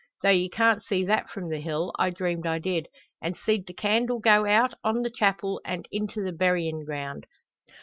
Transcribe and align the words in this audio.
Though 0.23 0.31
ye 0.31 0.49
can't 0.49 0.81
see 0.83 1.05
that 1.05 1.29
from 1.29 1.49
the 1.49 1.59
hill, 1.59 1.93
I 1.99 2.09
dreamed 2.09 2.47
I 2.47 2.57
did; 2.57 2.87
an' 3.21 3.35
seed 3.35 3.67
the 3.67 3.73
candle 3.73 4.17
go 4.19 4.47
on 4.47 4.95
to 4.95 5.01
the 5.03 5.11
chapel 5.11 5.61
an' 5.63 5.83
into 5.91 6.23
the 6.23 6.31
buryin' 6.33 6.85
ground. 6.85 7.27